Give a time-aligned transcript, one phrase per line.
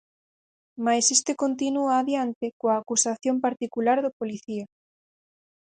[0.85, 4.65] Mais este continúa adiante coa acusación particular do policía.